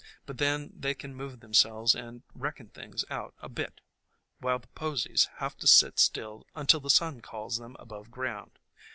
But 0.25 0.39
then 0.39 0.71
they 0.75 0.95
can 0.95 1.13
move 1.13 1.41
themselves 1.41 1.93
and 1.93 2.23
reckon 2.33 2.69
things 2.69 3.05
out 3.11 3.35
a 3.39 3.47
bit 3.47 3.81
while 4.39 4.57
the 4.57 4.65
posies 4.69 5.29
have 5.35 5.55
to 5.57 5.67
sit 5.67 5.99
still 5.99 6.47
until 6.55 6.79
the 6.79 6.89
sun 6.89 7.21
calls 7.21 7.57
them 7.57 7.75
above 7.77 8.09
ground. 8.09 8.57